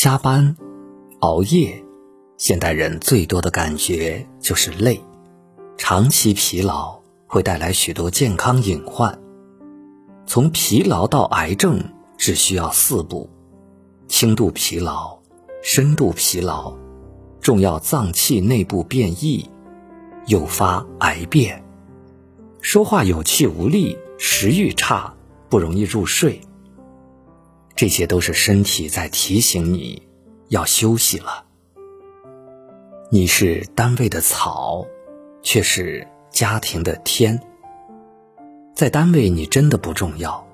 [0.00, 0.56] 加班、
[1.22, 1.84] 熬夜，
[2.36, 5.02] 现代人最多的感觉就是累。
[5.76, 6.96] 长期疲劳
[7.26, 9.18] 会带来许多健康隐患。
[10.24, 11.82] 从疲劳到癌症
[12.16, 13.28] 只需要四步：
[14.06, 15.18] 轻度疲劳、
[15.64, 16.72] 深度疲劳、
[17.40, 19.50] 重要脏器内部变异，
[20.28, 21.60] 诱发癌变。
[22.60, 25.12] 说话有气无力，食欲差，
[25.48, 26.40] 不容易入睡。
[27.78, 30.02] 这些都是身体在提醒你
[30.48, 31.44] 要休息了。
[33.08, 34.84] 你是单位的草，
[35.44, 37.40] 却是家庭的天。
[38.74, 40.44] 在单位，你真的不重要。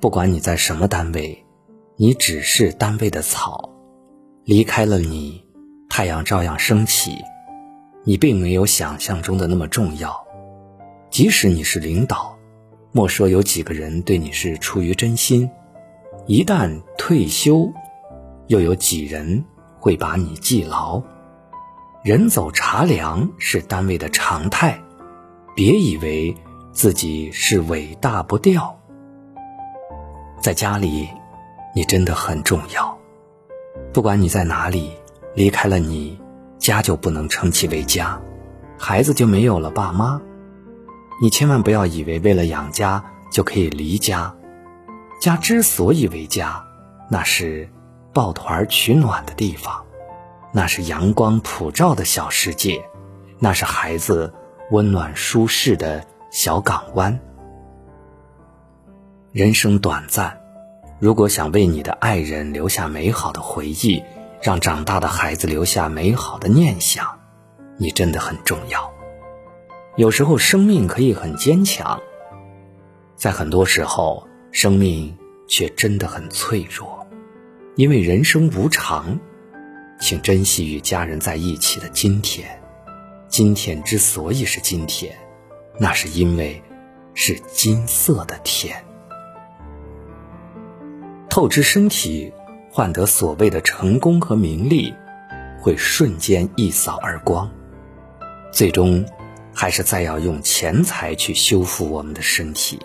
[0.00, 1.44] 不管你在什么单位，
[1.94, 3.70] 你只是单位的草。
[4.42, 5.44] 离开了你，
[5.88, 7.14] 太阳照样升起。
[8.02, 10.12] 你并没有想象中的那么重要。
[11.08, 12.36] 即使你是领导，
[12.90, 15.48] 莫说有几个人对你是出于真心。
[16.26, 17.70] 一旦退休，
[18.46, 19.44] 又有几人
[19.78, 21.02] 会把你记牢？
[22.02, 24.82] 人走茶凉是单位的常态，
[25.54, 26.34] 别以为
[26.72, 28.74] 自己是伟大不掉。
[30.40, 31.06] 在家里，
[31.74, 32.96] 你真的很重要。
[33.92, 34.92] 不管你在哪里，
[35.34, 36.18] 离开了你，
[36.58, 38.18] 家就不能称其为家，
[38.78, 40.18] 孩子就没有了爸妈。
[41.20, 44.34] 你千万不要以为为了养家就可以离家，
[45.20, 46.64] 家之所以为家，
[47.08, 47.68] 那是
[48.12, 49.84] 抱团取暖的地方，
[50.52, 52.84] 那是阳光普照的小世界，
[53.38, 54.32] 那是孩子
[54.70, 57.18] 温暖舒适的小港湾。
[59.32, 60.38] 人生短暂，
[61.00, 64.02] 如果想为你的爱人留下美好的回忆，
[64.42, 67.18] 让长大的孩子留下美好的念想，
[67.78, 68.92] 你真的很重要。
[69.96, 72.00] 有时候生命可以很坚强，
[73.16, 75.12] 在很多时候生命
[75.48, 77.04] 却真的很脆弱，
[77.74, 79.18] 因为人生无常，
[79.98, 82.48] 请珍惜与家人在一起的今天。
[83.26, 85.12] 今天之所以是今天，
[85.76, 86.62] 那是因为
[87.14, 88.80] 是金色的天。
[91.28, 92.32] 透支身体
[92.70, 94.94] 换得所谓的成功和名利，
[95.60, 97.50] 会瞬间一扫而光，
[98.52, 99.04] 最终。
[99.56, 102.76] 还是再要用钱财去修复我们的身体，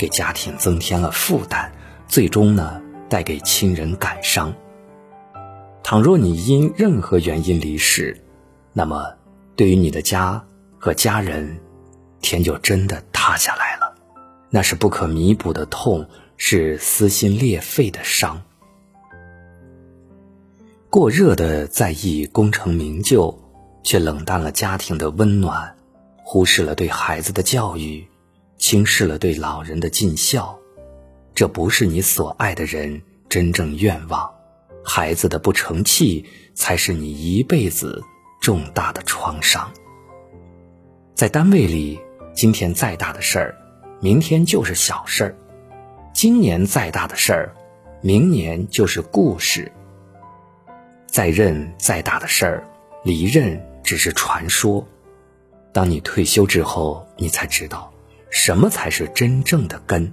[0.00, 1.70] 给家庭增添了负担，
[2.08, 2.80] 最终呢
[3.10, 4.54] 带给亲人感伤。
[5.82, 8.24] 倘若你因任何原因离世，
[8.72, 9.12] 那么
[9.56, 10.42] 对于你的家
[10.78, 11.60] 和家人，
[12.22, 13.94] 天就真的塌下来了，
[14.48, 18.40] 那是不可弥补的痛，是撕心裂肺的伤。
[20.88, 23.38] 过热的在意功成名就，
[23.82, 25.76] 却冷淡了家庭的温暖。
[26.24, 28.06] 忽视了对孩子的教育，
[28.60, 30.56] 轻视了对老人的尽孝，
[31.34, 34.30] 这不是你所爱的人真正愿望。
[34.84, 38.02] 孩子的不成器，才是你一辈子
[38.38, 39.72] 重大的创伤。
[41.14, 41.98] 在单位里，
[42.34, 43.56] 今天再大的事儿，
[43.98, 45.34] 明天就是小事儿；
[46.12, 47.56] 今年再大的事儿，
[48.02, 49.72] 明年就是故事。
[51.06, 52.68] 再任再大的事儿，
[53.04, 54.86] 离任只是传说。
[55.72, 57.89] 当你退休之后，你才知道，
[58.30, 60.10] 什么才是真正的根。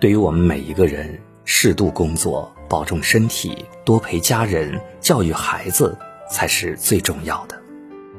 [0.00, 5.96] 对于我们每一个人，适度工作，保重身体，多陪家人，教育孩子，
[6.30, 7.58] 才是最重要的。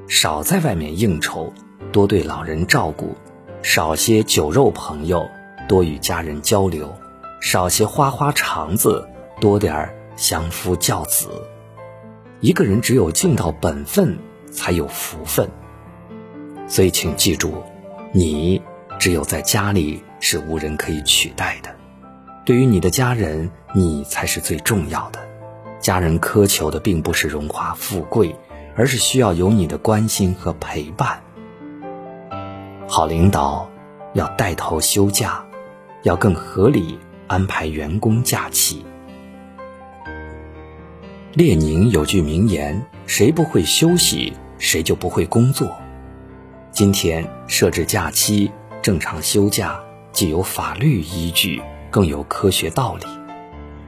[0.07, 1.53] 少在外面应酬，
[1.91, 3.15] 多对老人照顾；
[3.61, 5.29] 少些酒肉朋友，
[5.67, 6.87] 多与家人交流；
[7.41, 9.07] 少些花花肠子，
[9.39, 11.27] 多点儿相夫教子。
[12.39, 14.17] 一个人只有尽到本分。
[14.51, 15.49] 才有福分，
[16.67, 17.63] 所以请记住，
[18.11, 18.61] 你
[18.99, 21.69] 只有在家里是无人可以取代的。
[22.43, 25.19] 对于你的家人，你才是最重要的。
[25.79, 28.35] 家人苛求的并不是荣华富贵，
[28.75, 31.21] 而是需要有你的关心和陪伴。
[32.87, 33.69] 好领导
[34.13, 35.45] 要带头休假，
[36.03, 36.97] 要更合理
[37.27, 38.85] 安排员工假期。
[41.33, 45.75] 列宁有句名言：“谁不会休息？”谁就不会工作？
[46.75, 48.51] 今天设置假期、
[48.81, 49.79] 正常休假，
[50.11, 53.05] 既有法律依据，更有科学道理。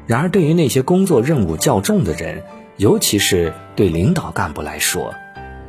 [0.05, 2.41] 然而，对于那些工作任务较重的人，
[2.77, 5.13] 尤其是对领导干部来说，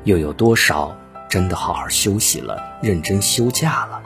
[0.05, 0.97] 又有多少
[1.29, 4.01] 真的好好休息了、认真休假了？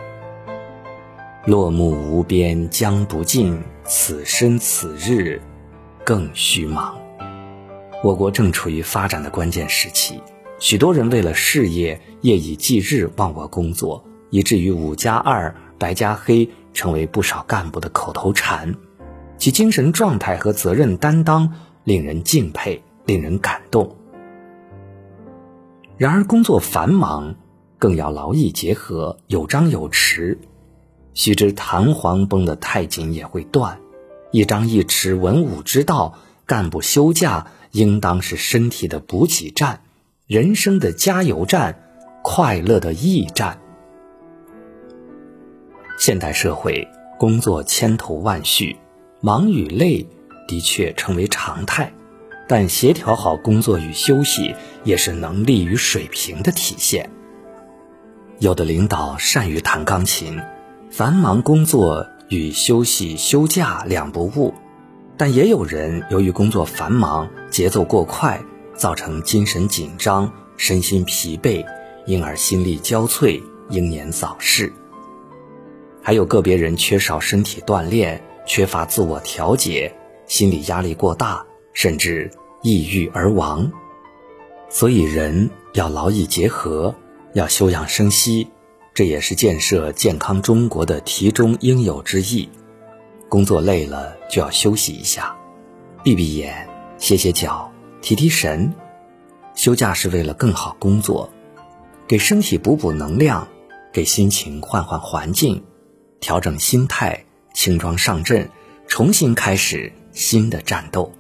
[1.45, 5.43] 落木无边将不尽，此身此日
[6.03, 6.97] 更须忙。
[8.03, 10.23] 我国正处于发展的关键时期。
[10.63, 18.77] 许多人为了事业夜以继日忘我工作，以至于“五加二”“白加黑”成为不少干部的口头禅。
[19.39, 23.97] 其精神状态和责任担当令人敬佩，令人感动。
[25.97, 27.35] 然而，工作繁忙，
[27.77, 30.39] 更要劳逸结合，有张有弛。
[31.13, 33.81] 须知弹簧绷得太紧也会断，
[34.31, 36.15] 一张一弛，文武之道。
[36.47, 39.81] 干部休假，应当是身体的补给站，
[40.29, 41.77] 人生的加油站，
[42.23, 43.59] 快乐的驿站。
[45.99, 46.87] 现代社会
[47.19, 48.77] 工作千头万绪，
[49.21, 50.07] 忙与累
[50.47, 51.93] 的确成为常态，
[52.49, 54.55] 但协调好工作与休息，
[54.85, 57.11] 也是能力与水平的体现。
[58.39, 60.41] 有的领导善于弹钢琴，
[60.89, 64.55] 繁忙工作与休息休假两不误。
[65.17, 68.41] 但也有人由于工作繁忙、节奏过快，
[68.83, 71.65] 造成精神紧张、身心疲惫，
[72.05, 73.41] 因而心力交瘁、
[73.71, 74.73] 英年早逝。
[76.03, 79.95] 还有个别人缺少身体锻炼，缺乏自我调节，
[80.27, 82.29] 心理压力过大，甚至
[82.61, 83.71] 抑郁而亡。
[84.69, 86.93] 所以，人要劳逸结合，
[87.35, 88.49] 要休养生息，
[88.93, 92.49] 这也是建设健康中国的题中应有之义。
[93.29, 95.37] 工作累了就要休息一下，
[96.03, 96.69] 闭闭眼，
[96.99, 97.72] 歇歇脚，
[98.03, 98.75] 提提神。
[99.55, 101.31] 休假是为了更好工作，
[102.07, 103.49] 给身体补补能量，
[103.93, 105.63] 给心情换换环境，
[106.21, 108.51] 调整心态，轻装上阵，
[108.87, 111.13] 重新开始新的战斗。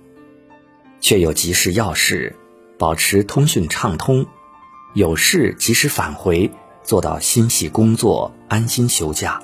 [1.00, 2.34] 确有急事要事，
[2.78, 4.26] 保持通讯畅通，
[4.94, 6.50] 有事及时返回，
[6.82, 9.42] 做到心系工作，安心休假。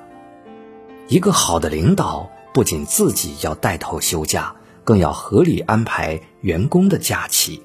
[1.07, 2.29] 一个好的领导。
[2.51, 7.61] 不仅自己要带头休假，更要合理安排员工的假期。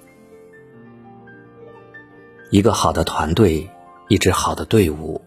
[2.50, 3.68] 一个好的团队，
[4.08, 5.20] 一支好的队伍，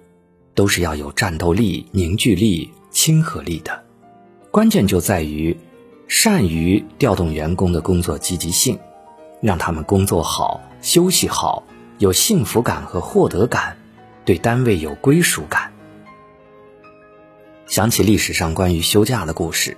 [0.53, 3.83] 都是要有战斗力、凝聚力、亲和力的。
[4.51, 5.57] 关键就在于
[6.07, 8.77] 善于调动员工的工作积极性，
[9.41, 11.63] 让他们工作好、休息好，
[11.99, 13.77] 有幸福感和获得感，
[14.25, 15.71] 对单位有归属感。
[17.65, 19.77] 想起历史上关于休假的故事，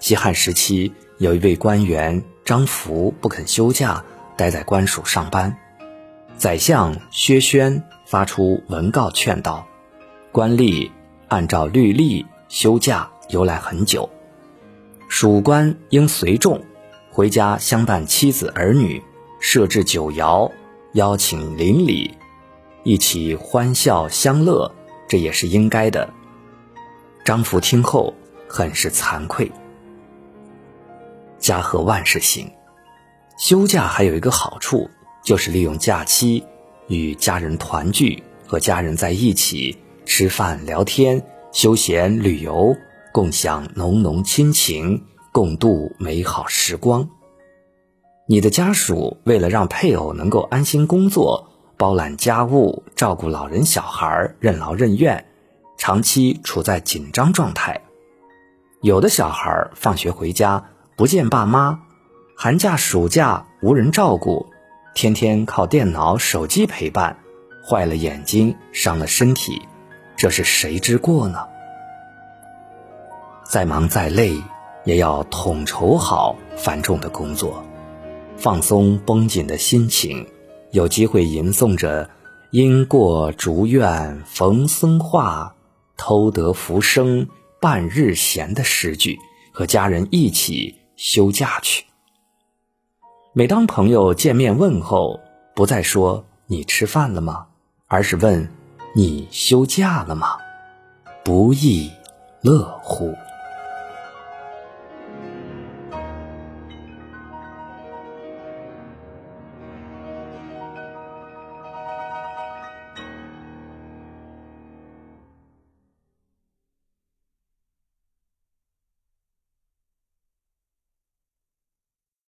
[0.00, 4.02] 西汉时期有一位官员张福不肯休假，
[4.34, 5.54] 待在官署上班。
[6.38, 9.66] 宰相薛轩发出文告劝道
[10.32, 10.90] ：“官吏
[11.28, 14.08] 按照律例休假，由来很久。
[15.10, 16.58] 属官应随众
[17.10, 19.02] 回家相伴妻子儿女，
[19.38, 20.50] 设置酒肴，
[20.94, 22.16] 邀请邻里，
[22.82, 24.74] 一起欢笑相乐，
[25.06, 26.08] 这也是应该的。”
[27.26, 28.14] 张福听后
[28.48, 29.52] 很是惭愧。
[31.38, 32.50] 家和万事兴，
[33.38, 34.88] 休假还有一个好处，
[35.22, 36.44] 就是利用假期
[36.88, 42.76] 与家人团聚，和家人在一起吃饭、聊天、休闲、旅游，
[43.12, 47.08] 共享浓浓亲情，共度美好时光。
[48.26, 55.24] 你的家属为了让配偶能够安心工作，包揽家务，照顾老人小孩，任劳任怨。
[55.78, 57.80] 长期处在紧张状态，
[58.82, 60.62] 有的小孩放学回家
[60.98, 61.82] 不见爸妈，
[62.34, 64.46] 寒假暑假无人照顾，
[64.96, 67.16] 天天靠电脑手机陪伴，
[67.64, 69.62] 坏了眼睛，伤了身体，
[70.16, 71.38] 这是谁之过呢？
[73.44, 74.42] 再忙再累，
[74.84, 77.62] 也要统筹好繁重的工作，
[78.36, 80.26] 放松绷紧的心情，
[80.72, 82.10] 有机会吟诵着
[82.50, 85.54] “因过竹院逢僧话”。
[85.96, 87.28] 偷得浮生
[87.60, 89.16] 半日闲的诗句，
[89.52, 91.84] 和家人一起休假去。
[93.32, 95.20] 每当朋友见面问候，
[95.54, 97.46] 不再说你吃饭了吗，
[97.86, 98.50] 而是问
[98.96, 100.36] 你休假了吗？
[101.24, 101.88] 不亦
[102.42, 103.14] 乐乎？